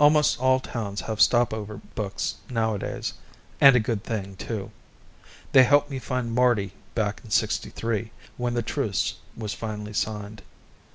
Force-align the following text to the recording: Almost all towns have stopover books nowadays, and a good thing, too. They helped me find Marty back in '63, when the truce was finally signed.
Almost 0.00 0.40
all 0.40 0.60
towns 0.60 1.02
have 1.02 1.20
stopover 1.20 1.82
books 1.94 2.36
nowadays, 2.48 3.12
and 3.60 3.76
a 3.76 3.80
good 3.80 4.02
thing, 4.02 4.34
too. 4.36 4.70
They 5.52 5.62
helped 5.64 5.90
me 5.90 5.98
find 5.98 6.34
Marty 6.34 6.72
back 6.94 7.20
in 7.22 7.28
'63, 7.30 8.10
when 8.38 8.54
the 8.54 8.62
truce 8.62 9.16
was 9.36 9.52
finally 9.52 9.92
signed. 9.92 10.40